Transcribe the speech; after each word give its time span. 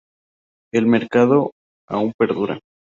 El 0.73 0.87
mercado 0.87 1.51
aún 1.87 2.11
perdura. 2.17 2.59